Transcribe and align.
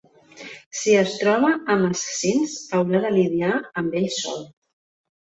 Si 0.79 0.95
es 1.01 1.13
troba 1.25 1.51
amb 1.75 1.91
assassins, 1.91 2.57
haurà 2.81 3.05
de 3.07 3.15
lidiar 3.21 3.55
amb 3.63 4.03
ells 4.05 4.21
sol. 4.27 4.47